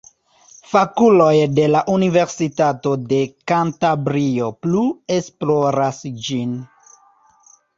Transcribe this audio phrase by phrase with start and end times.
[0.69, 3.19] Fakuloj de la Universitato de
[3.51, 4.83] Kantabrio plu
[5.19, 6.57] esploras ĝin.